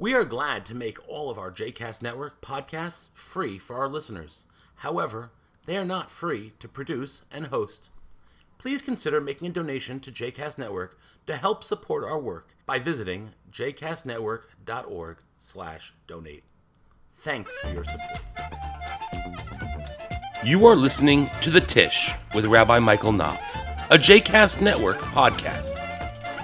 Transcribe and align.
We 0.00 0.14
are 0.14 0.24
glad 0.24 0.64
to 0.64 0.74
make 0.74 0.96
all 1.10 1.28
of 1.28 1.36
our 1.38 1.50
JCast 1.52 2.00
Network 2.00 2.40
podcasts 2.40 3.10
free 3.12 3.58
for 3.58 3.76
our 3.76 3.86
listeners. 3.86 4.46
However, 4.76 5.30
they 5.66 5.76
are 5.76 5.84
not 5.84 6.10
free 6.10 6.54
to 6.58 6.68
produce 6.68 7.24
and 7.30 7.48
host. 7.48 7.90
Please 8.56 8.80
consider 8.80 9.20
making 9.20 9.48
a 9.48 9.52
donation 9.52 10.00
to 10.00 10.10
JCast 10.10 10.56
Network 10.56 10.98
to 11.26 11.36
help 11.36 11.62
support 11.62 12.02
our 12.02 12.18
work 12.18 12.56
by 12.64 12.78
visiting 12.78 13.34
jcastnetwork.org 13.52 15.18
slash 15.36 15.92
donate. 16.06 16.44
Thanks 17.16 17.58
for 17.58 17.68
your 17.68 17.84
support. 17.84 18.20
You 20.42 20.64
are 20.64 20.76
listening 20.76 21.28
to 21.42 21.50
The 21.50 21.60
Tish 21.60 22.10
with 22.34 22.46
Rabbi 22.46 22.78
Michael 22.78 23.12
Knopf, 23.12 23.54
a 23.90 23.98
JCast 23.98 24.62
Network 24.62 24.96
podcast. 24.96 25.76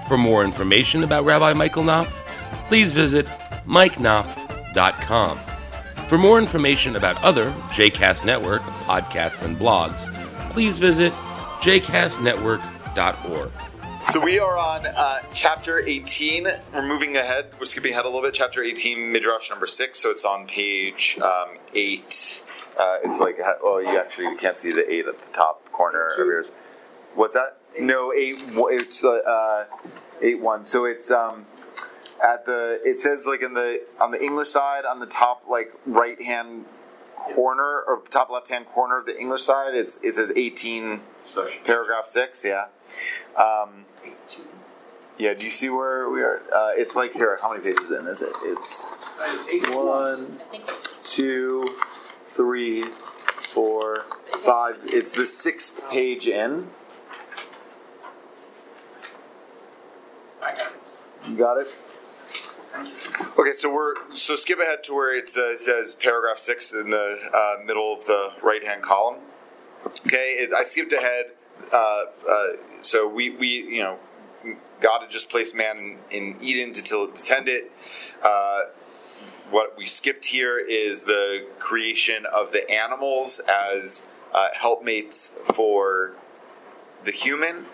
For 0.07 0.15
more 0.15 0.43
information 0.43 1.03
about 1.03 1.25
Rabbi 1.25 1.53
Michael 1.53 1.81
Knopf, 1.81 2.21
please 2.67 2.91
visit 2.91 3.27
mikeknopf.com. 3.65 5.39
For 6.07 6.17
more 6.17 6.39
information 6.39 6.95
about 6.95 7.21
other 7.21 7.51
JCast 7.69 8.23
Network 8.23 8.61
podcasts 8.61 9.43
and 9.43 9.57
blogs, 9.57 10.07
please 10.51 10.79
visit 10.79 11.11
jcastnetwork.org. 11.59 13.51
So 14.13 14.21
we 14.21 14.39
are 14.39 14.57
on 14.57 14.87
uh, 14.87 15.19
chapter 15.33 15.79
18. 15.85 16.47
We're 16.73 16.81
moving 16.81 17.17
ahead. 17.17 17.47
We're 17.59 17.65
skipping 17.65 17.91
ahead 17.91 18.05
a 18.05 18.07
little 18.07 18.21
bit. 18.21 18.33
Chapter 18.33 18.63
18, 18.63 19.11
Midrash 19.11 19.49
number 19.49 19.67
6. 19.67 20.01
So 20.01 20.11
it's 20.11 20.23
on 20.23 20.47
page 20.47 21.19
um, 21.21 21.57
8. 21.73 22.43
Uh, 22.79 22.97
it's 23.03 23.19
like, 23.19 23.37
well, 23.61 23.83
you 23.83 23.99
actually 23.99 24.27
you 24.27 24.37
can't 24.37 24.57
see 24.57 24.71
the 24.71 24.89
8 24.89 25.07
at 25.07 25.17
the 25.17 25.25
top 25.33 25.69
corner 25.73 26.07
of 26.07 26.25
yours. 26.25 26.53
What's 27.15 27.33
that? 27.33 27.57
No, 27.81 28.13
8. 28.13 28.37
It's 28.47 29.03
uh, 29.03 29.65
8 30.21 30.39
1. 30.39 30.63
So 30.63 30.85
it's. 30.85 31.11
Um, 31.11 31.45
at 32.23 32.45
the 32.45 32.79
it 32.83 32.99
says 32.99 33.25
like 33.25 33.41
in 33.41 33.53
the 33.53 33.81
on 33.99 34.11
the 34.11 34.21
English 34.21 34.49
side 34.49 34.85
on 34.85 34.99
the 34.99 35.05
top 35.05 35.43
like 35.47 35.71
right 35.85 36.21
hand 36.21 36.65
corner 37.15 37.83
or 37.87 38.01
top 38.09 38.29
left 38.29 38.49
hand 38.49 38.65
corner 38.67 38.99
of 38.99 39.05
the 39.05 39.19
English 39.19 39.41
side 39.41 39.75
it's 39.75 39.99
it 40.03 40.13
says 40.13 40.31
18 40.35 41.01
paragraph 41.65 42.07
6 42.07 42.45
yeah. 42.45 42.65
Um, 43.35 43.85
yeah 45.17 45.33
do 45.33 45.45
you 45.45 45.51
see 45.51 45.69
where 45.69 46.09
we 46.09 46.21
are? 46.21 46.41
Uh, 46.53 46.71
it's 46.75 46.95
like 46.95 47.13
here 47.13 47.37
how 47.41 47.51
many 47.51 47.63
pages 47.63 47.91
in 47.91 48.07
is 48.07 48.21
it? 48.21 48.33
It's 48.43 48.83
one. 49.69 50.39
two 51.03 51.67
three 52.27 52.83
four 52.83 54.03
five. 54.37 54.77
It's 54.85 55.11
the 55.11 55.27
sixth 55.27 55.89
page 55.89 56.27
in. 56.27 56.69
I 60.41 60.51
got 60.53 60.71
it. 60.71 61.29
you 61.29 61.35
got 61.35 61.57
it 61.57 61.67
Okay, 63.37 63.53
so 63.55 63.73
we're 63.73 63.95
so 64.13 64.35
skip 64.35 64.59
ahead 64.59 64.83
to 64.85 64.93
where 64.93 65.15
it 65.15 65.29
says, 65.29 65.65
says 65.65 65.95
paragraph 65.95 66.39
six 66.39 66.73
in 66.73 66.91
the 66.91 67.17
uh, 67.33 67.63
middle 67.65 67.93
of 67.93 68.05
the 68.05 68.29
right 68.43 68.63
hand 68.63 68.83
column. 68.83 69.21
Okay, 70.05 70.37
it, 70.39 70.53
I 70.53 70.63
skipped 70.63 70.93
ahead. 70.93 71.25
Uh, 71.71 72.03
uh, 72.29 72.47
so 72.81 73.07
we 73.07 73.31
we 73.31 73.47
you 73.47 73.81
know 73.81 73.97
God 74.81 75.01
had 75.01 75.09
just 75.09 75.29
placed 75.29 75.55
man 75.55 75.97
in, 76.11 76.35
in 76.35 76.41
Eden 76.41 76.73
to 76.73 76.81
till 76.81 77.07
tend 77.11 77.47
it. 77.47 77.71
Uh, 78.23 78.63
what 79.49 79.77
we 79.77 79.85
skipped 79.85 80.25
here 80.25 80.59
is 80.59 81.03
the 81.03 81.47
creation 81.57 82.25
of 82.25 82.51
the 82.51 82.69
animals 82.69 83.39
as 83.47 84.09
uh, 84.33 84.47
helpmates 84.53 85.41
for 85.53 86.13
the 87.05 87.11
human, 87.11 87.65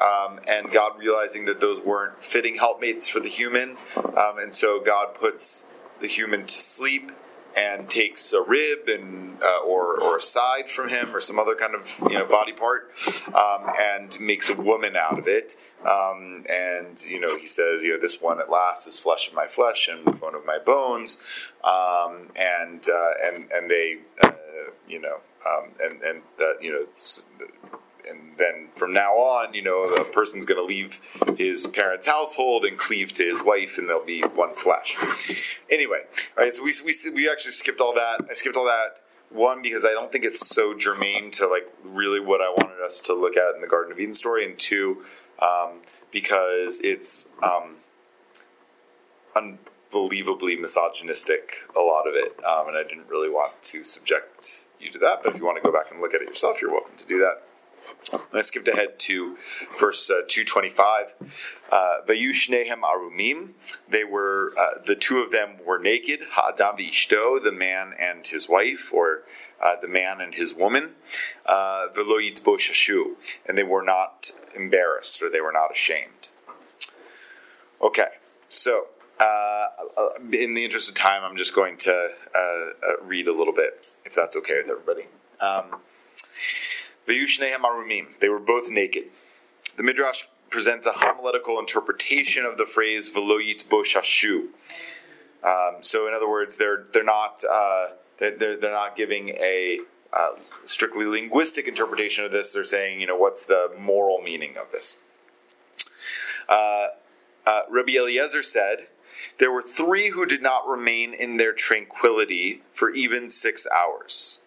um, 0.00 0.40
and 0.46 0.70
God 0.70 0.98
realizing 0.98 1.44
that 1.46 1.60
those 1.60 1.84
weren't 1.84 2.22
fitting 2.22 2.56
helpmates 2.56 3.08
for 3.08 3.20
the 3.20 3.28
human, 3.28 3.76
um, 3.96 4.38
and 4.38 4.54
so 4.54 4.80
God 4.80 5.14
puts 5.14 5.72
the 6.00 6.08
human 6.08 6.46
to 6.46 6.58
sleep 6.58 7.12
and 7.56 7.90
takes 7.90 8.32
a 8.32 8.40
rib 8.40 8.88
and 8.88 9.42
uh, 9.42 9.60
or 9.66 10.00
or 10.00 10.18
a 10.18 10.22
side 10.22 10.70
from 10.70 10.88
him 10.88 11.14
or 11.14 11.20
some 11.20 11.38
other 11.38 11.54
kind 11.54 11.74
of 11.74 11.88
you 12.10 12.18
know 12.18 12.26
body 12.26 12.52
part 12.52 12.90
um, 13.34 13.72
and 13.80 14.20
makes 14.20 14.48
a 14.48 14.54
woman 14.54 14.96
out 14.96 15.18
of 15.18 15.26
it. 15.26 15.56
Um, 15.84 16.44
and 16.48 17.00
you 17.06 17.18
know 17.18 17.36
he 17.38 17.46
says 17.46 17.82
you 17.82 17.94
know 17.94 18.00
this 18.00 18.20
one 18.20 18.40
at 18.40 18.50
last 18.50 18.86
is 18.86 18.98
flesh 18.98 19.28
of 19.28 19.34
my 19.34 19.46
flesh 19.46 19.88
and 19.88 20.04
bone 20.20 20.34
of 20.34 20.46
my 20.46 20.58
bones. 20.58 21.18
Um, 21.64 22.28
and 22.36 22.86
uh, 22.88 23.12
and 23.24 23.50
and 23.50 23.70
they 23.70 23.98
uh, 24.22 24.30
you 24.88 25.00
know 25.00 25.18
um, 25.46 25.70
and 25.80 26.02
and 26.02 26.22
you 26.60 26.72
know. 26.72 26.86
And 28.10 28.36
then 28.36 28.68
from 28.74 28.92
now 28.92 29.12
on, 29.12 29.54
you 29.54 29.62
know, 29.62 29.84
a 29.84 30.04
person's 30.04 30.44
going 30.44 30.60
to 30.60 30.64
leave 30.64 31.00
his 31.38 31.66
parents' 31.66 32.06
household 32.06 32.64
and 32.64 32.76
cleave 32.78 33.12
to 33.14 33.24
his 33.24 33.42
wife, 33.42 33.78
and 33.78 33.88
they'll 33.88 34.04
be 34.04 34.22
one 34.22 34.54
flesh. 34.54 34.96
Anyway. 35.70 36.02
So 36.52 36.62
we 36.64 36.74
we 36.84 36.94
we 37.14 37.30
actually 37.30 37.52
skipped 37.52 37.80
all 37.80 37.94
that. 37.94 38.26
I 38.30 38.34
skipped 38.34 38.56
all 38.56 38.64
that 38.64 38.96
one 39.30 39.62
because 39.62 39.84
I 39.84 39.90
don't 39.90 40.10
think 40.10 40.24
it's 40.24 40.46
so 40.46 40.74
germane 40.74 41.30
to 41.32 41.46
like 41.46 41.68
really 41.84 42.20
what 42.20 42.40
I 42.40 42.50
wanted 42.50 42.84
us 42.84 43.00
to 43.00 43.14
look 43.14 43.36
at 43.36 43.54
in 43.54 43.60
the 43.60 43.68
Garden 43.68 43.92
of 43.92 44.00
Eden 44.00 44.14
story, 44.14 44.44
and 44.44 44.58
two, 44.58 45.04
um, 45.40 45.80
because 46.10 46.80
it's 46.80 47.32
um, 47.42 47.76
unbelievably 49.36 50.56
misogynistic. 50.56 51.52
A 51.76 51.80
lot 51.80 52.08
of 52.08 52.14
it, 52.14 52.38
um, 52.44 52.68
and 52.68 52.76
I 52.76 52.82
didn't 52.82 53.08
really 53.08 53.30
want 53.30 53.62
to 53.62 53.84
subject 53.84 54.66
you 54.80 54.90
to 54.92 54.98
that. 54.98 55.22
But 55.22 55.34
if 55.34 55.38
you 55.38 55.44
want 55.44 55.62
to 55.62 55.62
go 55.62 55.72
back 55.72 55.90
and 55.92 56.00
look 56.00 56.14
at 56.14 56.22
it 56.22 56.28
yourself, 56.28 56.60
you're 56.60 56.72
welcome 56.72 56.96
to 56.98 57.06
do 57.06 57.18
that. 57.20 57.42
I 58.32 58.42
skipped 58.42 58.68
ahead 58.68 58.98
to 59.00 59.36
verse 59.78 60.08
uh, 60.10 60.22
225. 60.26 61.12
Uh, 61.70 61.96
Vayushnehem 62.08 62.80
arumim. 62.82 63.50
They 63.88 64.04
were, 64.04 64.52
uh, 64.58 64.82
the 64.84 64.96
two 64.96 65.18
of 65.18 65.30
them 65.30 65.56
were 65.64 65.78
naked. 65.78 66.20
Ha'adam 66.32 66.76
v'ishto, 66.76 67.42
the 67.42 67.52
man 67.52 67.92
and 67.98 68.26
his 68.26 68.48
wife, 68.48 68.92
or 68.92 69.22
uh, 69.62 69.74
the 69.80 69.88
man 69.88 70.20
and 70.20 70.34
his 70.34 70.54
woman. 70.54 70.92
Uh, 71.46 71.86
Velo 71.94 72.18
yitbo. 72.18 72.58
And 73.46 73.58
they 73.58 73.62
were 73.62 73.82
not 73.82 74.30
embarrassed, 74.54 75.22
or 75.22 75.30
they 75.30 75.40
were 75.40 75.52
not 75.52 75.72
ashamed. 75.72 76.28
Okay, 77.82 78.08
so 78.48 78.88
uh, 79.18 79.66
in 80.32 80.54
the 80.54 80.64
interest 80.64 80.88
of 80.88 80.94
time, 80.94 81.22
I'm 81.24 81.36
just 81.36 81.54
going 81.54 81.76
to 81.78 82.10
read 83.02 83.28
a 83.28 83.32
little 83.32 83.54
bit, 83.54 83.90
if 84.04 84.14
that's 84.14 84.36
okay 84.36 84.56
with 84.56 84.68
everybody. 84.68 85.06
Um. 85.40 85.80
They 88.20 88.28
were 88.28 88.38
both 88.38 88.68
naked. 88.68 89.04
The 89.76 89.82
Midrash 89.82 90.24
presents 90.50 90.86
a 90.86 90.92
homiletical 90.92 91.58
interpretation 91.58 92.44
of 92.44 92.58
the 92.58 92.66
phrase 92.66 93.08
"velo 93.08 93.38
yitbo 93.38 93.84
shashu." 93.84 94.48
Um, 95.42 95.82
so, 95.82 96.06
in 96.06 96.14
other 96.14 96.28
words, 96.28 96.56
they're 96.56 96.84
they're 96.92 97.04
not 97.04 97.42
uh, 97.44 97.88
they're, 98.18 98.56
they're 98.56 98.72
not 98.72 98.96
giving 98.96 99.30
a 99.30 99.80
uh, 100.12 100.30
strictly 100.64 101.06
linguistic 101.06 101.66
interpretation 101.66 102.24
of 102.24 102.32
this. 102.32 102.52
They're 102.52 102.64
saying, 102.64 103.00
you 103.00 103.06
know, 103.06 103.16
what's 103.16 103.46
the 103.46 103.70
moral 103.78 104.20
meaning 104.20 104.56
of 104.56 104.70
this? 104.72 104.98
Uh, 106.48 106.88
uh, 107.46 107.60
Rabbi 107.70 107.92
Eliezer 107.92 108.42
said, 108.42 108.88
There 109.38 109.52
were 109.52 109.62
three 109.62 110.10
who 110.10 110.26
did 110.26 110.42
not 110.42 110.66
remain 110.66 111.14
in 111.14 111.36
their 111.36 111.52
tranquility 111.52 112.62
for 112.74 112.90
even 112.90 113.30
six 113.30 113.66
hours. 113.74 114.40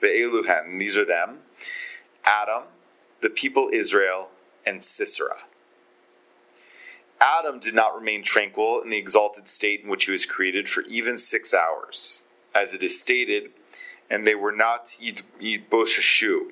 The 0.00 0.08
Eluhem, 0.08 0.78
these 0.78 0.96
are 0.96 1.04
them 1.04 1.38
Adam, 2.24 2.64
the 3.20 3.30
people 3.30 3.68
Israel, 3.72 4.28
and 4.64 4.82
Sisera. 4.82 5.38
Adam 7.20 7.60
did 7.60 7.74
not 7.74 7.94
remain 7.94 8.22
tranquil 8.22 8.80
in 8.82 8.90
the 8.90 8.96
exalted 8.96 9.48
state 9.48 9.82
in 9.82 9.88
which 9.88 10.06
he 10.06 10.12
was 10.12 10.26
created 10.26 10.68
for 10.68 10.82
even 10.82 11.18
six 11.18 11.54
hours, 11.54 12.24
as 12.54 12.74
it 12.74 12.82
is 12.82 13.00
stated, 13.00 13.50
and 14.10 14.26
they 14.26 14.34
were 14.34 14.52
not 14.52 14.96
Yitboshashu. 15.00 16.48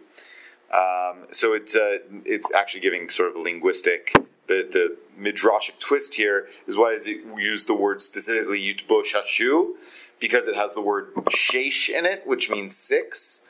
Um, 0.73 1.27
so 1.33 1.53
it's 1.53 1.75
uh, 1.75 1.99
it's 2.25 2.53
actually 2.55 2.81
giving 2.81 3.11
sort 3.11 3.31
of 3.31 3.37
a 3.37 3.41
linguistic 3.41 4.15
the 4.51 4.69
the 4.71 4.97
midrashic 5.19 5.79
twist 5.79 6.15
here 6.15 6.49
is 6.67 6.77
why 6.77 6.93
does 6.93 7.07
it 7.07 7.21
use 7.39 7.65
the 7.65 7.75
word 7.75 8.03
specifically 8.03 8.61
Yitboshashu 8.61 9.71
because 10.19 10.47
it 10.47 10.57
has 10.57 10.75
the 10.75 10.81
word 10.81 11.13
shesh 11.31 11.89
in 11.89 12.05
it, 12.05 12.27
which 12.27 12.51
means 12.51 12.77
six. 12.77 13.49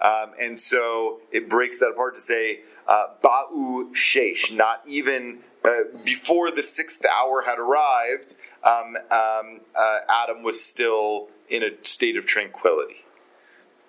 Um, 0.00 0.32
and 0.40 0.58
so 0.58 1.20
it 1.30 1.48
breaks 1.48 1.78
that 1.80 1.88
apart 1.88 2.14
to 2.14 2.20
say 2.20 2.60
uh, 2.88 3.08
ba'u 3.22 4.56
not 4.56 4.82
even 4.86 5.40
uh, 5.64 5.68
before 6.04 6.50
the 6.50 6.62
sixth 6.62 7.04
hour 7.04 7.42
had 7.42 7.58
arrived, 7.58 8.34
um, 8.64 8.96
um, 9.10 9.60
uh, 9.78 9.98
Adam 10.08 10.42
was 10.42 10.64
still 10.64 11.28
in 11.48 11.62
a 11.62 11.70
state 11.82 12.16
of 12.16 12.24
tranquility. 12.26 13.04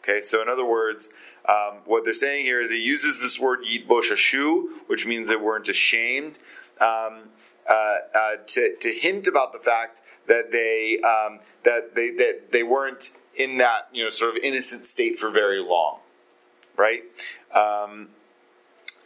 Okay, 0.03 0.19
so 0.21 0.41
in 0.41 0.49
other 0.49 0.65
words, 0.65 1.09
um, 1.47 1.79
what 1.85 2.03
they're 2.03 2.13
saying 2.13 2.45
here 2.45 2.61
is 2.61 2.71
it 2.71 2.75
uses 2.75 3.19
this 3.19 3.39
word 3.39 3.59
yitboshashu, 3.63 4.63
which 4.87 5.05
means 5.05 5.27
they 5.27 5.35
weren't 5.35 5.69
ashamed, 5.69 6.39
um, 6.79 7.29
uh, 7.69 7.73
uh, 8.13 8.35
to, 8.47 8.75
to 8.81 8.91
hint 8.91 9.27
about 9.27 9.53
the 9.53 9.59
fact 9.59 10.01
that 10.27 10.51
they 10.51 10.99
um, 11.03 11.39
that 11.63 11.95
they 11.95 12.11
that 12.11 12.51
they 12.51 12.63
weren't 12.63 13.09
in 13.35 13.57
that 13.57 13.87
you 13.93 14.03
know 14.03 14.09
sort 14.09 14.35
of 14.35 14.43
innocent 14.43 14.85
state 14.85 15.17
for 15.17 15.29
very 15.29 15.59
long, 15.59 15.99
right? 16.81 17.03
Um, 17.53 18.09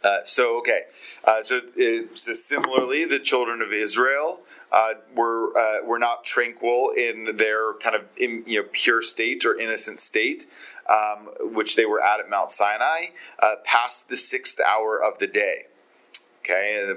uh, 0.02 0.18
so 0.24 0.58
okay, 0.58 0.82
uh, 1.24 1.42
so 1.42 1.60
it 1.76 2.16
says 2.18 2.44
similarly, 2.44 3.04
the 3.04 3.18
children 3.18 3.60
of 3.60 3.72
Israel 3.72 4.40
uh, 4.72 4.94
were 5.14 5.56
uh, 5.56 5.84
were 5.84 5.98
not 5.98 6.24
tranquil 6.24 6.90
in 6.96 7.36
their 7.36 7.74
kind 7.74 7.96
of 7.96 8.02
in, 8.16 8.44
you 8.46 8.62
know 8.62 8.68
pure 8.72 9.02
state 9.02 9.44
or 9.44 9.58
innocent 9.58 10.00
state, 10.00 10.46
um, 10.88 11.28
which 11.54 11.76
they 11.76 11.84
were 11.84 12.00
at 12.00 12.20
at 12.20 12.30
Mount 12.30 12.52
Sinai, 12.52 13.06
uh, 13.40 13.56
past 13.64 14.08
the 14.08 14.16
sixth 14.16 14.58
hour 14.60 15.02
of 15.02 15.18
the 15.18 15.26
day. 15.26 15.66
Okay, 16.44 16.94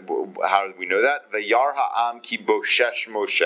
how 0.47 0.67
do 0.67 0.73
we 0.77 0.85
know 0.85 1.01
that? 1.01 1.31
Vayar 1.31 1.73
ha'am 1.75 2.19
ki 2.21 2.37
boshesh 2.37 3.07
Moshe 3.07 3.41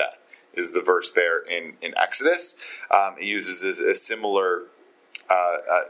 is 0.53 0.73
the 0.73 0.81
verse 0.81 1.11
there 1.11 1.39
in 1.39 1.73
in 1.81 1.93
Exodus. 1.97 2.57
Um, 2.91 3.15
it 3.17 3.25
uses 3.25 3.79
a, 3.79 3.91
a 3.91 3.95
similar 3.95 4.63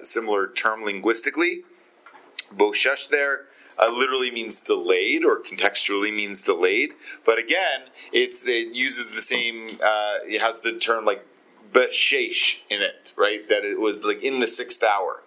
similar 0.04 0.48
term 0.48 0.84
linguistically. 0.84 1.64
Boshesh 2.56 3.10
there 3.10 3.46
uh, 3.80 3.90
literally 3.90 4.32
means 4.32 4.62
delayed 4.62 5.24
or 5.24 5.42
contextually 5.42 6.14
means 6.16 6.42
delayed. 6.44 6.92
But 7.26 7.40
again, 7.40 7.82
it's 8.12 8.46
it 8.46 8.74
uses 8.74 9.12
the 9.12 9.22
same. 9.22 9.80
Uh, 9.84 10.18
it 10.26 10.42
has 10.42 10.60
the 10.62 10.74
term 10.74 11.06
like 11.06 11.26
beshesh 11.72 12.62
in 12.70 12.82
it, 12.82 13.14
right? 13.18 13.48
That 13.50 13.66
it 13.66 13.80
was 13.80 14.04
like 14.04 14.22
in 14.22 14.40
the 14.40 14.48
sixth 14.48 14.84
hour. 14.84 15.24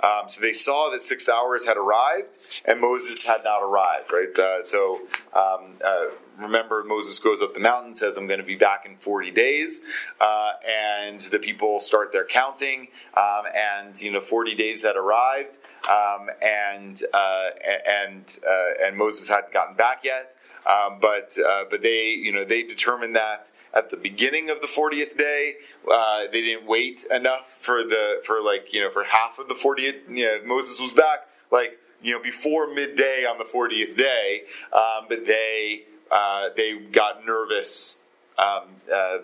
Um, 0.00 0.28
so 0.28 0.40
they 0.40 0.52
saw 0.52 0.90
that 0.90 1.04
six 1.04 1.28
hours 1.28 1.64
had 1.64 1.76
arrived, 1.76 2.28
and 2.64 2.80
Moses 2.80 3.24
had 3.24 3.42
not 3.44 3.62
arrived. 3.62 4.12
Right. 4.12 4.36
Uh, 4.38 4.62
so 4.62 5.00
um, 5.32 5.76
uh, 5.84 6.06
remember, 6.38 6.84
Moses 6.84 7.18
goes 7.18 7.40
up 7.40 7.54
the 7.54 7.60
mountain, 7.60 7.94
says, 7.94 8.16
"I'm 8.16 8.26
going 8.26 8.40
to 8.40 8.46
be 8.46 8.56
back 8.56 8.86
in 8.86 8.96
40 8.96 9.30
days," 9.30 9.82
uh, 10.20 10.52
and 10.66 11.20
the 11.20 11.38
people 11.38 11.80
start 11.80 12.12
their 12.12 12.24
counting, 12.24 12.88
um, 13.16 13.44
and 13.54 14.00
you 14.00 14.12
know, 14.12 14.20
40 14.20 14.54
days 14.54 14.82
had 14.82 14.96
arrived 14.96 15.58
um, 15.88 16.30
and 16.42 17.02
uh, 17.12 17.48
and 17.86 18.38
uh, 18.46 18.86
and 18.86 18.96
Moses 18.96 19.28
hadn't 19.28 19.52
gotten 19.52 19.76
back 19.76 20.04
yet. 20.04 20.34
Um, 20.66 20.98
but 21.00 21.36
uh, 21.38 21.64
but 21.70 21.82
they 21.82 22.08
you 22.10 22.32
know 22.32 22.44
they 22.44 22.62
determined 22.62 23.16
that 23.16 23.50
at 23.74 23.90
the 23.90 23.98
beginning 23.98 24.48
of 24.48 24.62
the 24.62 24.66
40th 24.66 25.16
day 25.18 25.56
uh, 25.90 26.22
they 26.32 26.40
didn't 26.40 26.66
wait 26.66 27.04
enough 27.10 27.54
for 27.60 27.82
the 27.82 28.22
for 28.24 28.40
like 28.40 28.72
you 28.72 28.80
know 28.80 28.90
for 28.90 29.04
half 29.04 29.38
of 29.38 29.48
the 29.48 29.54
40th 29.54 30.08
you 30.08 30.24
know 30.24 30.38
Moses 30.46 30.80
was 30.80 30.92
back 30.92 31.28
like 31.52 31.78
you 32.00 32.14
know 32.14 32.22
before 32.22 32.72
midday 32.72 33.26
on 33.28 33.36
the 33.36 33.44
40th 33.44 33.94
day 33.98 34.44
um, 34.72 35.04
but 35.06 35.26
they 35.26 35.84
uh, 36.14 36.48
they 36.56 36.78
got 36.78 37.26
nervous 37.26 38.04
um, 38.38 38.68
uh, 38.90 39.18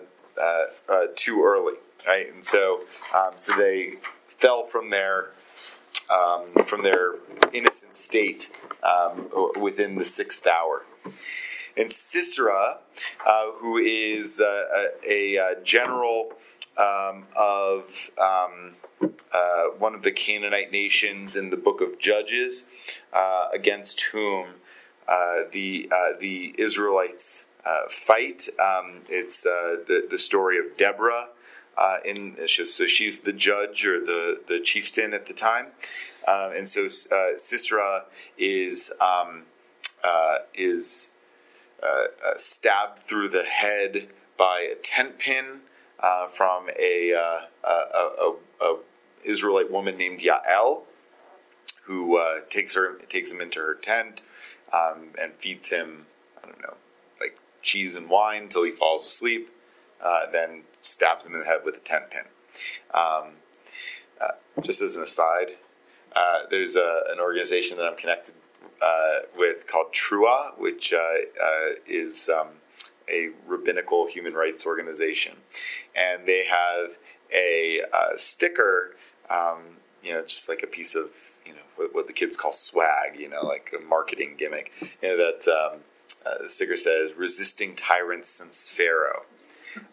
too 1.15 1.43
early 1.43 1.73
right 2.07 2.33
and 2.33 2.45
so 2.45 2.81
um, 3.15 3.31
so 3.37 3.55
they 3.57 3.93
fell 4.39 4.65
from 4.65 4.89
their 4.89 5.31
um, 6.11 6.65
from 6.65 6.83
their 6.83 7.15
innocent 7.53 7.95
state 7.95 8.49
um, 8.83 9.29
within 9.59 9.97
the 9.97 10.05
sixth 10.05 10.45
hour. 10.47 10.83
And 11.77 11.91
Sisera, 11.91 12.79
uh, 13.25 13.51
who 13.59 13.77
is 13.77 14.41
uh, 14.41 14.63
a, 15.07 15.37
a, 15.37 15.63
general 15.63 16.33
um, 16.77 17.25
of 17.35 18.09
um, 18.17 18.75
uh, 19.33 19.63
one 19.77 19.95
of 19.95 20.01
the 20.01 20.11
Canaanite 20.11 20.71
nations 20.71 21.35
in 21.35 21.49
the 21.49 21.57
book 21.57 21.79
of 21.79 21.97
Judges, 21.97 22.69
uh, 23.13 23.47
against 23.53 24.01
whom 24.11 24.47
uh, 24.47 24.70
the 25.07 25.89
uh, 25.91 26.19
the 26.19 26.55
Israelites 26.57 27.45
fight. 27.89 28.47
Um, 28.59 29.01
it's 29.09 29.43
the 29.43 30.07
the 30.09 30.19
story 30.19 30.57
of 30.57 30.77
Deborah 30.77 31.27
uh, 31.77 31.97
in 32.05 32.37
so 32.47 32.85
she's 32.85 33.19
the 33.21 33.33
judge 33.33 33.85
or 33.85 33.99
the 33.99 34.41
the 34.47 34.59
chieftain 34.59 35.13
at 35.13 35.27
the 35.27 35.33
time, 35.33 35.67
uh, 36.27 36.51
and 36.55 36.67
so 36.67 36.85
uh, 36.85 37.37
Sisera 37.37 38.05
is 38.37 38.91
um, 38.99 39.43
uh, 40.03 40.39
is 40.53 41.11
uh, 41.81 41.85
uh, 41.85 42.37
stabbed 42.37 42.99
through 43.07 43.29
the 43.29 43.43
head 43.43 44.09
by 44.37 44.67
a 44.71 44.75
tent 44.75 45.17
pin 45.17 45.61
from 46.35 46.67
a, 46.79 47.11
a, 47.11 47.47
a, 47.67 48.33
a, 48.61 48.77
Israelite 49.23 49.71
woman 49.71 49.97
named 49.97 50.19
Yael, 50.19 50.81
who 51.83 52.19
takes 52.49 52.75
her 52.75 52.97
takes 53.09 53.31
him 53.31 53.39
into 53.39 53.59
her 53.59 53.75
tent 53.75 54.21
um, 54.73 55.09
and 55.19 55.33
feeds 55.33 55.69
him 55.69 56.05
I 56.41 56.47
don't 56.47 56.61
know 56.61 56.75
like 57.19 57.37
cheese 57.61 57.95
and 57.95 58.09
wine 58.09 58.43
until 58.43 58.63
he 58.63 58.71
falls 58.71 59.05
asleep. 59.05 59.49
then 60.31 60.63
stabs 60.81 61.25
him 61.25 61.33
in 61.33 61.39
the 61.39 61.45
head 61.45 61.61
with 61.63 61.75
a 61.75 61.79
tent 61.79 62.05
pin. 62.09 62.23
Um, 62.93 63.33
uh, 64.19 64.61
just 64.63 64.81
as 64.81 64.95
an 64.95 65.03
aside, 65.03 65.57
uh, 66.15 66.43
there's 66.49 66.75
a, 66.75 67.03
an 67.11 67.19
organization 67.19 67.77
that 67.77 67.85
I'm 67.85 67.97
connected 67.97 68.35
uh, 68.81 69.19
with 69.37 69.67
called 69.67 69.93
Trua, 69.93 70.57
which 70.57 70.93
uh, 70.93 70.97
uh, 70.97 71.73
is 71.87 72.29
um, 72.29 72.47
a 73.09 73.29
rabbinical 73.47 74.07
human 74.07 74.33
rights 74.33 74.65
organization, 74.65 75.37
and 75.95 76.27
they 76.27 76.45
have 76.45 76.97
a, 77.33 77.81
a 77.93 78.17
sticker, 78.17 78.95
um, 79.29 79.77
you 80.03 80.13
know, 80.13 80.23
just 80.25 80.49
like 80.49 80.63
a 80.63 80.67
piece 80.67 80.95
of 80.95 81.11
you 81.45 81.53
know 81.53 81.87
what, 81.91 82.07
the 82.07 82.13
kids 82.13 82.35
call 82.35 82.53
swag, 82.53 83.19
you 83.19 83.29
know, 83.29 83.41
like 83.43 83.73
a 83.77 83.83
marketing 83.83 84.35
gimmick. 84.37 84.71
You 84.81 84.87
know 85.03 85.17
that 85.17 85.47
um, 85.47 85.79
uh, 86.25 86.47
says 86.47 87.11
"Resisting 87.17 87.75
tyrants 87.75 88.29
since 88.29 88.69
Pharaoh." 88.69 89.23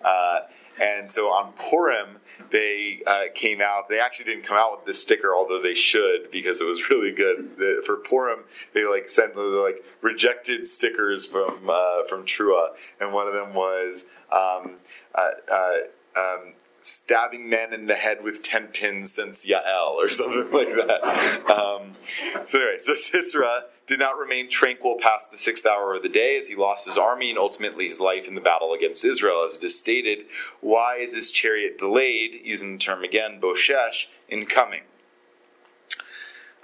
Uh, 0.04 0.40
and 0.80 1.10
so 1.10 1.26
on 1.28 1.52
Purim, 1.52 2.18
they 2.50 3.02
uh, 3.06 3.24
came 3.34 3.60
out. 3.60 3.88
They 3.88 3.98
actually 3.98 4.26
didn't 4.26 4.44
come 4.44 4.56
out 4.56 4.76
with 4.76 4.86
this 4.86 5.02
sticker, 5.02 5.34
although 5.34 5.60
they 5.60 5.74
should 5.74 6.30
because 6.30 6.60
it 6.60 6.66
was 6.66 6.88
really 6.90 7.12
good. 7.12 7.56
The, 7.58 7.82
for 7.84 7.96
Purim, 7.96 8.40
they 8.74 8.84
like 8.84 9.08
sent 9.08 9.36
like 9.36 9.84
rejected 10.02 10.66
stickers 10.66 11.26
from 11.26 11.68
uh, 11.68 12.04
from 12.08 12.24
Trua, 12.24 12.68
and 13.00 13.12
one 13.12 13.26
of 13.26 13.34
them 13.34 13.54
was 13.54 14.06
um, 14.30 14.76
uh, 15.14 15.30
uh 15.50 15.74
um, 16.16 16.54
stabbing 16.80 17.48
men 17.48 17.72
in 17.72 17.86
the 17.86 17.94
head 17.94 18.18
with 18.22 18.42
tent 18.42 18.72
pins 18.72 19.12
since 19.12 19.44
Yael 19.44 19.94
or 19.94 20.08
something 20.08 20.50
like 20.52 20.74
that. 20.74 21.50
Um, 21.50 21.96
so 22.44 22.58
anyway, 22.58 22.78
so 22.78 22.94
Sisera 22.96 23.64
did 23.86 23.98
not 23.98 24.18
remain 24.18 24.50
tranquil 24.50 24.96
past 25.00 25.30
the 25.30 25.38
sixth 25.38 25.66
hour 25.66 25.94
of 25.94 26.02
the 26.02 26.08
day 26.08 26.38
as 26.38 26.46
he 26.46 26.54
lost 26.54 26.86
his 26.86 26.98
army 26.98 27.30
and 27.30 27.38
ultimately 27.38 27.88
his 27.88 28.00
life 28.00 28.28
in 28.28 28.34
the 28.34 28.40
battle 28.40 28.72
against 28.74 29.04
Israel. 29.04 29.46
As 29.48 29.56
it 29.56 29.64
is 29.64 29.78
stated, 29.78 30.26
why 30.60 30.96
is 30.96 31.14
his 31.14 31.30
chariot 31.30 31.78
delayed, 31.78 32.40
using 32.44 32.72
the 32.72 32.78
term 32.78 33.02
again, 33.02 33.40
Boshesh, 33.40 34.06
in 34.28 34.46
coming? 34.46 34.82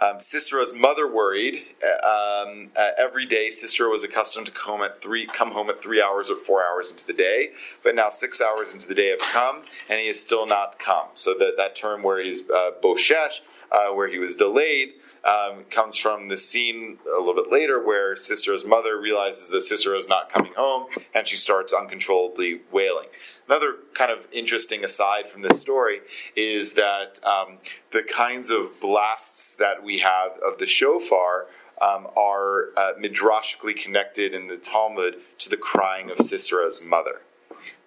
Um, 0.05 0.19
Sisera's 0.19 0.73
mother 0.75 1.11
worried. 1.11 1.65
Uh, 1.83 2.47
um, 2.47 2.71
uh, 2.77 2.91
every 2.99 3.27
day, 3.27 3.51
Sisera 3.51 3.89
was 3.89 4.05
accustomed 4.05 4.47
to 4.47 4.53
come 4.53 4.83
at 4.83 5.01
three, 5.01 5.27
come 5.27 5.53
home 5.53 5.71
at 5.71 5.83
three 5.83 6.03
hours 6.03 6.29
or 6.29 6.37
four 6.37 6.63
hours 6.63 6.91
into 6.91 7.07
the 7.07 7.13
day, 7.13 7.51
but 7.83 7.95
now 7.95 8.11
six 8.11 8.41
hours 8.41 8.73
into 8.73 8.87
the 8.87 8.95
day 8.95 9.11
have 9.11 9.21
come, 9.21 9.63
and 9.89 10.01
he 10.01 10.09
has 10.09 10.21
still 10.21 10.47
not 10.47 10.79
come. 10.79 11.09
So 11.15 11.35
that 11.35 11.55
that 11.57 11.77
term 11.77 12.03
where 12.03 12.23
he's 12.23 12.43
uh, 12.51 12.73
boshesh, 12.83 13.41
uh, 13.71 13.93
where 13.95 14.09
he 14.09 14.19
was 14.19 14.37
delayed, 14.37 14.95
um, 15.25 15.65
comes 15.71 15.97
from 15.97 16.29
the 16.29 16.37
scene 16.37 16.99
a 17.07 17.19
little 17.19 17.35
bit 17.35 17.51
later 17.51 17.85
where 17.85 18.15
Sisera's 18.15 18.65
mother 18.65 19.01
realizes 19.01 19.49
that 19.49 19.65
Sisera 19.65 19.97
is 19.97 20.07
not 20.07 20.33
coming 20.33 20.53
home 20.55 20.87
and 21.15 21.27
she 21.27 21.37
starts 21.37 21.73
uncontrollably 21.73 22.61
wailing. 22.71 23.09
Another 23.49 23.77
kind 23.95 24.11
of 24.11 24.27
interesting 24.33 24.85
aside 24.85 25.31
from 25.31 25.43
this 25.43 25.61
story 25.61 26.01
is 26.37 26.75
that 26.75 27.19
um, 27.25 27.59
the 27.93 28.03
kinds 28.03 28.51
of 28.51 28.79
blasts 28.81 29.57
that 29.57 29.83
we 29.83 30.01
have 30.01 30.33
of 30.47 30.59
the 30.59 30.67
shofar 30.67 31.47
um, 31.81 32.07
are 32.17 32.69
uh, 32.77 32.93
midrashically 33.01 33.75
connected 33.75 34.35
in 34.35 34.47
the 34.47 34.57
Talmud 34.57 35.17
to 35.39 35.49
the 35.49 35.57
crying 35.57 36.11
of 36.11 36.19
Sisera's 36.19 36.83
mother 36.85 37.21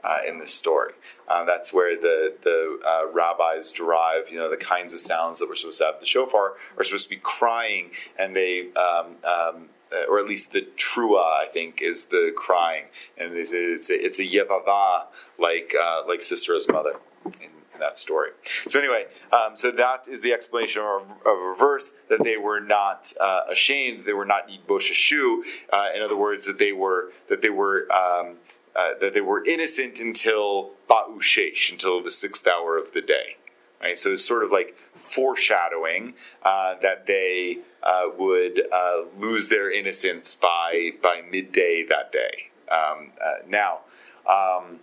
uh, 0.03 0.17
in 0.27 0.39
this 0.39 0.53
story. 0.53 0.93
Uh, 1.27 1.43
that's 1.43 1.73
where 1.73 1.99
the 1.99 2.35
the 2.43 2.79
uh, 2.85 3.11
rabbis 3.11 3.71
derive, 3.71 4.29
you 4.31 4.37
know, 4.37 4.49
the 4.49 4.57
kinds 4.57 4.93
of 4.93 4.99
sounds 4.99 5.39
that 5.39 5.49
we're 5.49 5.55
supposed 5.55 5.79
to 5.79 5.85
have. 5.85 5.99
The 5.99 6.05
shofar 6.05 6.53
are 6.77 6.83
supposed 6.83 7.05
to 7.05 7.09
be 7.09 7.21
crying, 7.21 7.91
and 8.17 8.35
they, 8.35 8.69
um, 8.75 9.15
um, 9.25 9.69
uh, 9.91 10.05
or 10.09 10.19
at 10.19 10.25
least 10.27 10.53
the 10.53 10.67
trua, 10.77 11.45
I 11.45 11.47
think, 11.51 11.81
is 11.81 12.05
the 12.05 12.31
crying, 12.35 12.85
and 13.17 13.33
it's 13.33 13.51
a, 13.51 13.73
it's 13.73 13.89
a, 13.89 14.05
it's 14.05 14.19
a 14.19 14.23
yevava 14.23 15.03
like 15.37 15.75
uh, 15.79 16.03
like 16.07 16.21
Sisera's 16.21 16.67
mother. 16.67 16.95
In, 17.25 17.49
in 17.77 17.81
that 17.81 17.99
story. 17.99 18.31
So 18.67 18.79
anyway, 18.79 19.05
um, 19.31 19.55
so 19.55 19.69
that 19.69 20.07
is 20.07 20.21
the 20.21 20.33
explanation 20.33 20.81
of, 20.81 21.03
a 21.25 21.53
verse 21.57 21.91
that 22.09 22.23
they 22.23 22.37
were 22.37 22.59
not 22.59 23.11
uh, 23.21 23.41
ashamed, 23.51 24.05
they 24.05 24.13
were 24.13 24.25
not 24.25 24.49
yibosheshu. 24.49 25.41
Uh, 25.71 25.89
in 25.95 26.01
other 26.01 26.15
words, 26.15 26.45
that 26.45 26.57
they 26.57 26.71
were 26.71 27.11
that 27.29 27.41
they 27.41 27.49
were 27.49 27.91
um, 27.91 28.37
uh, 28.77 28.91
that 29.01 29.15
they 29.15 29.22
were 29.22 29.43
innocent 29.43 30.00
until 30.00 30.72
Ba'ushesh, 30.88 31.72
until 31.72 32.03
the 32.03 32.12
sixth 32.12 32.48
hour 32.48 32.77
of 32.77 32.93
the 32.93 33.01
day. 33.01 33.38
Right, 33.81 33.98
so 33.98 34.13
it's 34.13 34.25
sort 34.25 34.43
of 34.43 34.51
like 34.51 34.75
foreshadowing 34.96 36.15
uh, 36.41 36.75
that 36.81 37.05
they 37.05 37.60
uh, 37.84 38.05
would 38.17 38.62
uh, 38.72 39.03
lose 39.17 39.50
their 39.50 39.72
innocence 39.72 40.34
by 40.34 40.91
by 41.01 41.22
midday 41.22 41.86
that 41.88 42.12
day. 42.12 42.50
Um, 42.72 43.12
uh, 43.24 43.46
now, 43.48 43.79
um, 44.27 44.79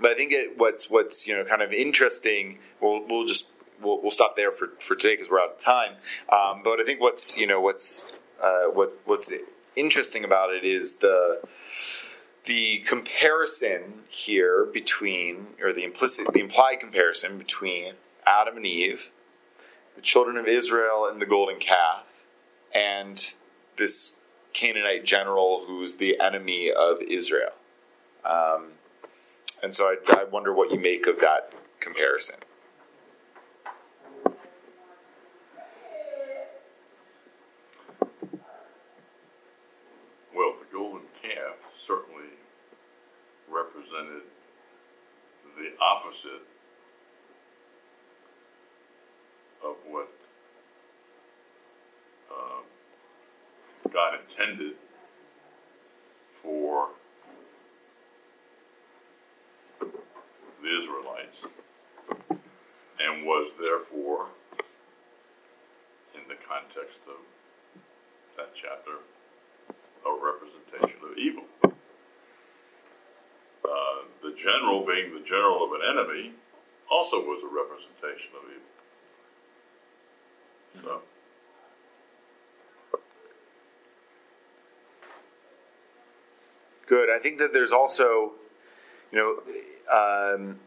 but 0.00 0.12
I 0.12 0.14
think 0.14 0.32
it, 0.32 0.56
what's 0.56 0.88
what's 0.88 1.26
you 1.26 1.36
know 1.36 1.44
kind 1.44 1.60
of 1.60 1.72
interesting. 1.72 2.58
We'll 2.80 3.04
we'll 3.08 3.26
just 3.26 3.48
we'll, 3.82 4.00
we'll 4.00 4.12
stop 4.12 4.36
there 4.36 4.52
for, 4.52 4.70
for 4.78 4.94
today 4.94 5.14
because 5.16 5.28
we're 5.28 5.40
out 5.40 5.56
of 5.56 5.58
time. 5.58 5.94
Um, 6.32 6.62
but 6.62 6.78
I 6.80 6.84
think 6.84 7.00
what's 7.00 7.36
you 7.36 7.48
know 7.48 7.60
what's 7.60 8.12
what 8.40 8.96
what's 9.06 9.32
interesting 9.74 10.24
about 10.24 10.54
it 10.54 10.64
is 10.64 10.96
the 10.96 11.40
the 12.44 12.78
comparison 12.80 14.04
here 14.08 14.64
between, 14.64 15.48
or 15.62 15.72
the 15.72 15.84
implicit, 15.84 16.32
the 16.32 16.40
implied 16.40 16.80
comparison 16.80 17.38
between 17.38 17.94
Adam 18.26 18.56
and 18.56 18.66
Eve, 18.66 19.10
the 19.96 20.02
children 20.02 20.36
of 20.36 20.46
Israel 20.46 21.08
and 21.10 21.20
the 21.20 21.26
golden 21.26 21.58
calf, 21.58 22.04
and 22.74 23.34
this 23.76 24.20
Canaanite 24.52 25.04
general 25.04 25.64
who's 25.66 25.96
the 25.96 26.18
enemy 26.20 26.70
of 26.70 27.00
Israel. 27.02 27.52
Um, 28.24 28.72
and 29.62 29.74
so 29.74 29.84
I, 29.84 29.96
I 30.08 30.24
wonder 30.24 30.52
what 30.52 30.70
you 30.70 30.78
make 30.78 31.06
of 31.06 31.20
that 31.20 31.52
comparison. 31.80 32.36
Well, 40.34 40.54
the 40.60 40.66
golden 40.72 41.06
calf 41.22 41.56
certainly 41.86 42.30
represented 43.48 44.22
the 45.56 45.67
opposite 45.80 46.46
of 49.64 49.76
what 49.88 50.08
um, 52.30 52.64
God 53.92 54.18
intended 54.20 54.74
for 56.42 56.88
the 59.80 60.82
Israelites 60.82 61.40
and 63.00 63.24
was 63.24 63.52
therefore, 63.60 64.26
in 66.14 66.22
the 66.28 66.34
context 66.34 66.98
of 67.06 67.20
that 68.36 68.50
chapter, 68.54 68.98
a 70.04 70.12
representation 70.12 70.98
of 71.10 71.16
evil. 71.16 71.44
General, 74.38 74.86
being 74.86 75.14
the 75.14 75.20
general 75.20 75.64
of 75.64 75.72
an 75.72 75.80
enemy, 75.88 76.32
also 76.90 77.18
was 77.18 77.42
a 77.42 77.46
representation 77.46 78.30
of 78.36 78.44
evil. 78.50 78.62
So, 80.82 81.02
Good. 86.88 87.10
I 87.10 87.18
think 87.18 87.38
that 87.38 87.52
there's 87.52 87.72
also, 87.72 88.32
you 89.12 89.18
know, 89.18 89.42
um, 89.92 90.58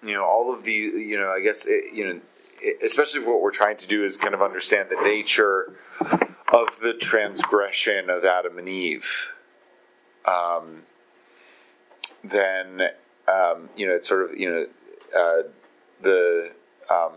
you 0.00 0.14
know, 0.14 0.24
all 0.24 0.54
of 0.54 0.62
the, 0.62 0.72
you 0.72 1.18
know, 1.18 1.30
I 1.30 1.40
guess, 1.40 1.66
it, 1.66 1.92
you 1.92 2.06
know, 2.06 2.20
especially 2.84 3.24
what 3.24 3.42
we're 3.42 3.50
trying 3.50 3.76
to 3.78 3.86
do 3.88 4.04
is 4.04 4.16
kind 4.16 4.32
of 4.32 4.40
understand 4.40 4.90
the 4.90 5.02
nature 5.02 5.74
of 6.52 6.68
the 6.80 6.94
transgression 6.94 8.08
of 8.08 8.24
Adam 8.24 8.58
and 8.58 8.68
Eve. 8.68 9.32
Um, 10.24 10.84
then, 12.30 12.88
um, 13.28 13.68
you 13.76 13.86
know, 13.86 13.94
it's 13.94 14.08
sort 14.08 14.30
of, 14.30 14.38
you 14.38 14.50
know, 14.50 14.66
uh, 15.16 15.48
the 16.02 16.50
um, 16.90 17.12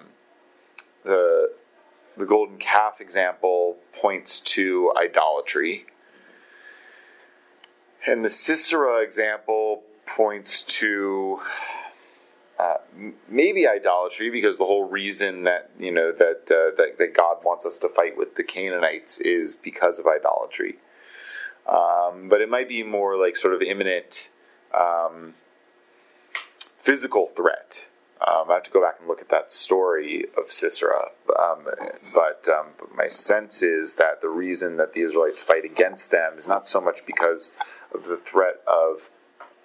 the 1.04 1.51
the 2.18 2.25
golden 2.25 2.58
calf 2.58 3.00
example 3.00 3.78
points 3.94 4.39
to 4.42 4.92
idolatry. 4.98 5.86
And 8.06 8.24
the 8.24 8.30
Sisera 8.30 9.01
example 9.01 9.84
points 10.06 10.63
to 10.63 11.42
uh, 12.58 12.78
maybe 13.28 13.68
idolatry, 13.68 14.30
because 14.30 14.58
the 14.58 14.66
whole 14.66 14.88
reason 14.88 15.44
that 15.44 15.70
you 15.78 15.92
know 15.92 16.12
that, 16.12 16.51
uh, 16.51 16.75
that 16.78 16.96
that 16.98 17.13
God 17.13 17.38
wants 17.44 17.66
us 17.66 17.78
to 17.80 17.89
fight 17.89 18.18
with 18.18 18.36
the 18.36 18.44
Canaanites 18.44 19.20
is 19.20 19.56
because 19.56 20.00
of 20.00 20.08
idolatry. 20.08 20.75
Um, 21.68 22.30
but 22.30 22.42
it 22.42 22.50
might 22.50 22.68
be 22.68 22.84
more 22.84 23.16
like 23.16 23.36
sort 23.36 23.54
of 23.54 23.62
imminent 23.62 24.32
um, 24.73 25.35
physical 26.77 27.27
threat. 27.27 27.88
Um, 28.25 28.51
I 28.51 28.55
have 28.55 28.63
to 28.63 28.71
go 28.71 28.81
back 28.81 28.95
and 28.99 29.07
look 29.07 29.21
at 29.21 29.29
that 29.29 29.53
story 29.53 30.25
of 30.38 30.51
Sisera, 30.51 31.11
um, 31.39 31.67
but, 32.13 32.47
um, 32.49 32.67
but 32.77 32.93
my 32.93 33.07
sense 33.07 33.63
is 33.63 33.95
that 33.95 34.21
the 34.21 34.27
reason 34.27 34.75
that 34.75 34.93
the 34.93 35.01
Israelites 35.01 35.41
fight 35.41 35.63
against 35.63 36.11
them 36.11 36.38
is 36.38 36.45
not 36.45 36.67
so 36.67 36.81
much 36.81 37.05
because 37.05 37.55
of 37.93 38.07
the 38.07 38.17
threat 38.17 38.55
of 38.67 39.09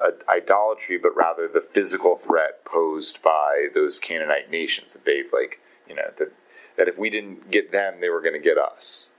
uh, 0.00 0.10
idolatry, 0.28 0.98
but 0.98 1.16
rather 1.16 1.48
the 1.48 1.60
physical 1.60 2.16
threat 2.16 2.64
posed 2.64 3.22
by 3.22 3.68
those 3.74 3.98
Canaanite 3.98 4.50
nations 4.50 4.92
that 4.92 5.04
they've 5.04 5.32
like, 5.32 5.60
you 5.88 5.94
know, 5.94 6.12
that 6.18 6.32
that 6.76 6.88
if 6.88 6.98
we 6.98 7.10
didn't 7.10 7.50
get 7.50 7.72
them, 7.72 8.00
they 8.00 8.08
were 8.08 8.20
going 8.20 8.34
to 8.34 8.40
get 8.40 8.58
us. 8.58 9.12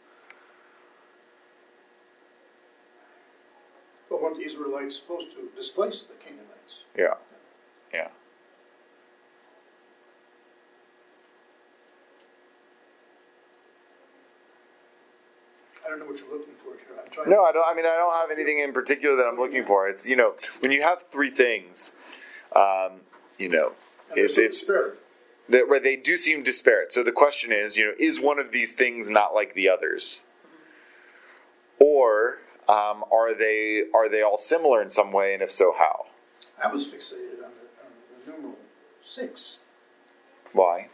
But 4.09 4.21
weren't 4.21 4.38
the 4.38 4.45
Israelites 4.45 4.95
supposed 4.97 5.31
to 5.31 5.50
displace 5.55 6.03
the 6.03 6.13
Canaanites? 6.13 6.83
Yeah, 6.97 7.15
yeah. 7.93 8.09
I 15.85 15.89
don't 15.89 16.00
know 16.00 16.05
what 16.05 16.19
you're 16.19 16.31
looking 16.31 16.53
for 16.63 16.71
here. 16.71 17.00
I'm 17.03 17.12
trying. 17.12 17.29
No, 17.29 17.43
I 17.43 17.51
don't. 17.51 17.65
I 17.67 17.75
mean, 17.75 17.85
I 17.85 17.95
don't 17.95 18.13
have 18.13 18.31
anything 18.31 18.59
in 18.59 18.74
particular 18.74 19.15
that 19.17 19.25
I'm 19.25 19.38
looking 19.38 19.65
for. 19.65 19.88
It's 19.88 20.07
you 20.07 20.15
know, 20.15 20.35
when 20.59 20.71
you 20.71 20.81
have 20.81 21.05
three 21.12 21.29
things, 21.29 21.95
um, 22.55 23.01
you 23.38 23.50
know, 23.50 23.74
it's 24.15 24.38
it's 24.38 24.59
disparate. 24.62 25.00
that 25.50 25.79
they 25.83 25.95
do 25.95 26.17
seem 26.17 26.43
disparate. 26.43 26.91
So 26.91 27.03
the 27.03 27.12
question 27.12 27.51
is, 27.51 27.77
you 27.77 27.85
know, 27.85 27.93
is 28.00 28.19
one 28.19 28.39
of 28.39 28.51
these 28.51 28.74
things 28.74 29.09
not 29.09 29.33
like 29.35 29.53
the 29.53 29.69
others, 29.69 30.24
or 31.79 32.39
um, 32.67 33.03
are 33.12 33.34
they 33.34 33.84
are 33.93 34.10
they 34.10 34.22
all 34.22 34.38
similar 34.38 34.81
in 34.81 34.89
some 34.89 35.12
way, 35.12 35.34
and 35.34 35.41
if 35.43 35.51
so, 35.51 35.74
how? 35.77 36.05
I 36.63 36.72
was 36.72 36.88
fixated 36.91 37.43
on 37.43 37.51
the, 37.51 37.84
on 37.84 37.91
the 38.25 38.31
numeral 38.31 38.55
six. 39.03 39.60
Why? 40.53 40.89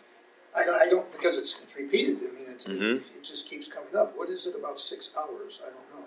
I 0.56 0.66
don't, 0.66 0.82
I 0.82 0.86
don't 0.90 1.12
because 1.12 1.38
it's, 1.38 1.60
it's 1.62 1.76
repeated. 1.76 2.18
I 2.18 2.36
mean, 2.36 2.46
it's, 2.50 2.66
Mhm. 2.66 2.98
it, 2.98 3.04
it 3.18 3.24
just 3.24 3.50
keeps 3.50 3.68
coming 3.68 3.96
up. 3.96 4.18
What 4.18 4.30
is 4.30 4.46
it 4.48 4.56
about 4.56 4.80
six 4.82 5.12
hours? 5.18 5.62
I 5.64 5.68
don't 5.68 6.00
know. 6.02 6.06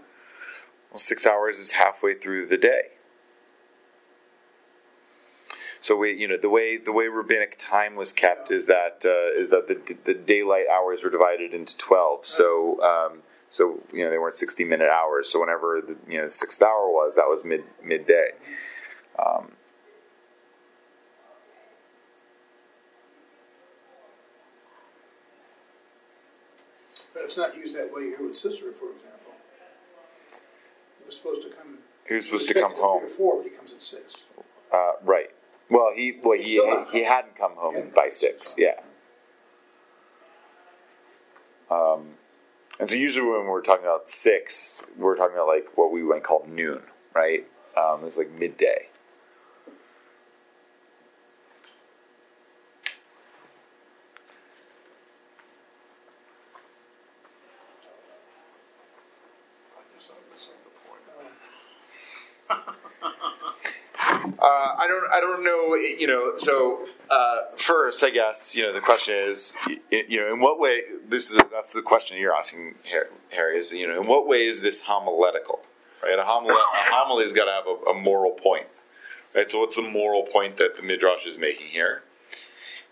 Well, 0.91 0.99
six 0.99 1.27
hours 1.27 1.59
is 1.59 1.73
halfway 1.73 2.15
through 2.15 2.47
the 2.47 2.59
day. 2.59 2.83
So 5.81 5.97
we, 5.97 6.13
you 6.15 6.27
know, 6.29 6.37
the 6.39 6.49
way 6.49 6.77
the 6.79 6.93
way 6.93 7.09
rabbinic 7.09 7.57
time 7.59 7.95
was 7.95 8.13
kept 8.13 8.51
is 8.51 8.67
that 8.67 9.03
uh, 9.05 9.39
is 9.39 9.51
that 9.51 9.69
the 9.69 9.97
the 10.05 10.15
daylight 10.15 10.65
hours 10.73 11.05
were 11.05 11.11
divided 11.11 11.53
into 11.53 11.77
twelve. 11.77 12.27
So 12.27 12.81
um, 12.83 13.23
so 13.55 13.79
you 13.93 14.05
know 14.05 14.11
they 14.11 14.19
weren't 14.19 14.35
sixty 14.35 14.65
minute 14.65 14.89
hours. 14.91 15.31
So 15.31 15.39
whenever 15.41 15.81
the 15.81 15.97
you 16.13 16.21
know 16.21 16.29
sixth 16.29 16.61
hour 16.61 16.89
was, 16.91 17.15
that 17.15 17.29
was 17.29 17.45
mid 17.45 17.63
midday. 17.83 18.31
Um, 19.19 19.53
But 27.13 27.23
it's 27.25 27.37
not 27.37 27.57
used 27.57 27.77
that 27.77 27.93
way 27.93 28.03
here 28.09 28.23
with 28.27 28.37
Sisera, 28.37 28.73
for 28.73 28.87
example. 28.91 29.33
He 30.99 31.07
was 31.07 31.17
supposed 31.17 31.43
to 31.43 31.49
come. 31.49 31.79
He 32.09 32.15
was 32.15 32.25
supposed 32.25 32.49
to 32.49 32.55
come 32.55 32.75
home. 32.75 33.09
Four, 33.09 33.37
but 33.37 33.45
he 33.45 33.51
comes 33.51 33.73
at 33.73 33.83
six. 33.83 34.25
uh, 34.73 34.93
right. 35.03 35.31
Well, 35.71 35.93
he 35.95 36.19
well 36.23 36.39
he 36.39 36.61
he 36.93 37.05
hadn't 37.05 37.37
come 37.37 37.53
home 37.55 37.75
hadn't 37.75 37.95
by 37.95 38.03
come. 38.03 38.11
six. 38.11 38.55
Yeah. 38.59 38.81
Um, 41.71 42.15
and 42.81 42.89
so 42.89 42.97
usually 42.97 43.29
when 43.29 43.47
we're 43.47 43.63
talking 43.63 43.85
about 43.85 44.09
six, 44.09 44.87
we're 44.97 45.17
talking 45.17 45.35
about 45.37 45.49
like 45.49 45.77
what 45.77 45.93
we 45.93 46.03
might 46.03 46.23
call 46.25 46.47
noon, 46.49 46.83
right? 47.15 47.47
Um, 47.77 48.05
it's 48.05 48.17
like 48.17 48.31
midday. 48.39 48.89
Uh, 64.45 64.75
I 64.79 64.87
don't. 64.87 65.11
I 65.11 65.21
don't 65.21 65.43
know. 65.43 65.75
You 65.75 66.07
know. 66.07 66.33
So 66.37 66.87
uh, 67.11 67.37
first, 67.57 68.05
I 68.05 68.11
guess 68.11 68.55
you 68.55 68.63
know 68.63 68.73
the 68.73 68.81
question 68.81 69.15
is, 69.15 69.57
you 69.91 70.21
know, 70.21 70.33
in 70.35 70.41
what 70.41 70.61
way? 70.61 70.83
This 71.07 71.31
is 71.31 71.41
that's 71.53 71.73
the 71.73 71.83
question 71.83 72.19
you're 72.19 72.35
asking, 72.35 72.77
Har- 72.91 73.11
Harry. 73.31 73.59
Is 73.59 73.73
you 73.73 73.87
know, 73.87 74.01
in 74.01 74.09
what 74.09 74.27
way 74.27 74.47
is 74.47 74.61
this 74.61 74.83
homiletical? 74.83 75.61
Right. 76.03 76.19
A 76.19 76.23
homily, 76.25 76.55
a 76.55 76.93
homily's 76.93 77.33
got 77.33 77.47
to 77.47 77.51
have 77.53 77.67
a, 77.67 77.91
a 77.91 77.95
moral 77.95 78.33
point. 78.33 78.69
Right. 79.35 79.51
So 79.51 79.61
what's 79.61 79.77
the 79.77 79.83
moral 79.83 80.25
point 80.25 80.57
that 80.59 80.77
the 80.77 80.83
midrash 80.83 81.27
is 81.27 81.39
making 81.39 81.69
here? 81.69 82.03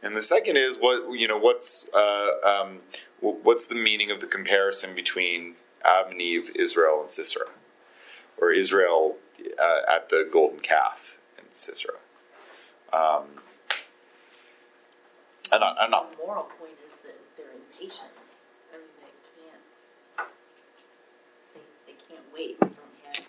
And 0.03 0.17
the 0.17 0.23
second 0.23 0.57
is 0.57 0.77
what 0.77 1.19
you 1.19 1.29
know. 1.29 1.39
What's 1.39 1.89
uh, 1.95 2.31
um, 2.45 2.81
wh- 3.21 3.45
what's 3.45 3.67
the 3.67 3.75
meaning 3.75 4.11
of 4.11 4.21
the 4.21 4.27
comparison 4.27 4.95
between 4.95 5.55
and 5.85 6.21
Eve, 6.21 6.51
Israel, 6.57 7.01
and 7.03 7.11
Sisera, 7.11 7.47
or 8.41 8.53
Israel 8.53 9.17
uh, 9.61 9.81
at 9.89 10.09
the 10.09 10.29
golden 10.31 10.61
calf 10.61 11.19
and 11.39 11.47
Sisera? 11.51 11.97
Um. 12.93 13.43
I'm 15.53 15.91
not. 15.91 16.13
The 16.13 16.19
moral 16.27 16.45
point 16.45 16.73
is 16.87 16.97
that 16.97 17.15
they're. 17.89 18.23
I 18.73 18.79
mean, 18.79 18.95
they 19.01 19.15
can't. 19.35 20.29
They, 21.55 21.61
they 21.87 21.97
can't 22.09 22.27
wait. 22.35 22.61
They 22.61 22.67
don't 22.67 22.97
have 23.07 23.27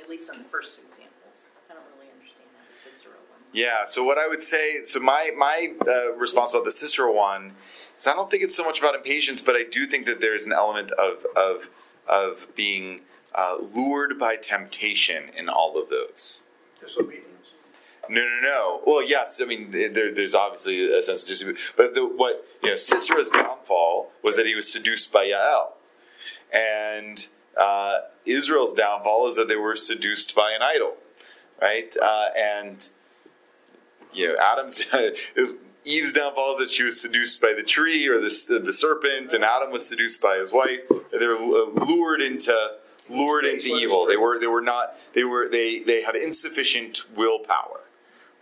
at 0.00 0.08
least 0.08 0.30
on 0.30 0.38
the 0.38 0.44
first 0.44 0.76
two 0.76 0.82
examples. 0.88 1.42
I 1.70 1.74
don't 1.74 1.84
really 1.96 2.10
understand 2.12 2.48
how 2.56 2.64
the 2.70 2.74
Sisera 2.74 3.12
ones. 3.30 3.50
Yeah. 3.52 3.84
So 3.86 4.04
what 4.04 4.18
I 4.18 4.28
would 4.28 4.42
say, 4.42 4.84
so 4.84 5.00
my 5.00 5.30
my 5.36 5.72
uh, 5.86 6.12
response 6.14 6.52
about 6.52 6.64
the 6.64 6.72
Sisera 6.72 7.12
one 7.12 7.52
is 7.98 8.06
I 8.06 8.14
don't 8.14 8.30
think 8.30 8.42
it's 8.42 8.56
so 8.56 8.64
much 8.64 8.78
about 8.78 8.94
impatience, 8.94 9.42
but 9.42 9.54
I 9.54 9.64
do 9.70 9.86
think 9.86 10.06
that 10.06 10.20
there's 10.20 10.46
an 10.46 10.52
element 10.52 10.92
of 10.92 11.26
of 11.36 11.70
of 12.06 12.46
being 12.54 13.00
uh, 13.34 13.58
lured 13.60 14.18
by 14.18 14.36
temptation 14.36 15.30
in 15.36 15.48
all 15.48 15.80
of 15.80 15.90
those. 15.90 16.44
Disobedience. 16.80 17.26
No, 18.08 18.22
no, 18.22 18.40
no. 18.40 18.80
Well, 18.86 19.02
yes. 19.02 19.40
I 19.40 19.44
mean, 19.44 19.70
there, 19.70 20.14
there's 20.14 20.34
obviously 20.34 20.92
a 20.92 21.02
sense 21.02 21.22
of 21.22 21.28
disobedience, 21.28 21.60
but 21.76 21.94
the, 21.94 22.06
what 22.06 22.44
you 22.62 22.70
know, 22.70 22.76
Sisera's 22.76 23.30
downfall 23.30 24.10
was 24.22 24.36
that 24.36 24.46
he 24.46 24.54
was 24.54 24.72
seduced 24.72 25.12
by 25.12 25.26
Yael, 25.26 25.72
and 26.52 27.26
uh, 27.58 27.98
Israel's 28.24 28.72
downfall 28.72 29.28
is 29.28 29.36
that 29.36 29.48
they 29.48 29.56
were 29.56 29.76
seduced 29.76 30.34
by 30.34 30.52
an 30.52 30.62
idol, 30.62 30.94
right? 31.60 31.94
Uh, 32.00 32.28
and 32.36 32.88
you 34.12 34.28
know, 34.28 34.36
Adam's 34.40 34.82
Eve's 35.84 36.12
downfall 36.12 36.52
is 36.54 36.58
that 36.58 36.70
she 36.70 36.82
was 36.82 37.00
seduced 37.00 37.40
by 37.40 37.52
the 37.56 37.62
tree 37.62 38.06
or 38.08 38.20
the 38.20 38.60
the 38.64 38.72
serpent, 38.72 39.32
and 39.32 39.44
Adam 39.44 39.70
was 39.70 39.86
seduced 39.86 40.20
by 40.20 40.38
his 40.38 40.50
wife. 40.52 40.80
They 41.18 41.26
were 41.26 41.34
lured 41.34 42.22
into 42.22 42.56
lured 43.10 43.44
into 43.44 43.68
evil. 43.68 44.06
They 44.06 44.16
were 44.16 44.38
they 44.38 44.46
were 44.46 44.60
not 44.60 44.96
they 45.14 45.24
were 45.24 45.48
they 45.48 45.80
they 45.80 46.02
had 46.02 46.16
insufficient 46.16 47.00
willpower 47.16 47.80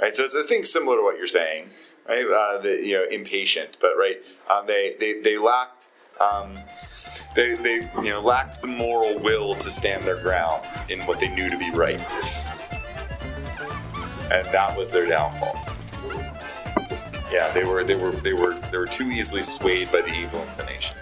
right? 0.00 0.14
So 0.16 0.24
it's 0.24 0.34
a 0.34 0.42
thing 0.42 0.64
similar 0.64 0.96
to 0.96 1.02
what 1.02 1.18
you're 1.18 1.26
saying, 1.26 1.70
right? 2.08 2.24
Uh, 2.24 2.60
the, 2.60 2.80
you 2.82 2.94
know, 2.94 3.04
impatient, 3.10 3.78
but 3.80 3.96
right, 3.96 4.16
um, 4.50 4.66
they, 4.66 4.96
they 4.98 5.20
they 5.20 5.38
lacked. 5.38 5.86
Um, 6.20 6.56
they, 7.34 7.54
they 7.54 7.90
you 7.96 8.10
know 8.10 8.20
lacked 8.20 8.62
the 8.62 8.66
moral 8.66 9.18
will 9.18 9.52
to 9.54 9.70
stand 9.70 10.04
their 10.04 10.18
ground 10.18 10.64
in 10.88 11.02
what 11.02 11.20
they 11.20 11.28
knew 11.28 11.48
to 11.50 11.58
be 11.58 11.70
right, 11.70 12.00
and 14.32 14.46
that 14.46 14.74
was 14.76 14.90
their 14.90 15.06
downfall. 15.06 15.54
Yeah, 17.30 17.52
they 17.52 17.64
were 17.64 17.84
they 17.84 17.96
were 17.96 18.12
they 18.12 18.32
were 18.32 18.54
they 18.70 18.78
were 18.78 18.86
too 18.86 19.10
easily 19.10 19.42
swayed 19.42 19.92
by 19.92 20.00
the 20.00 20.14
evil 20.14 20.40
inclination. 20.42 20.96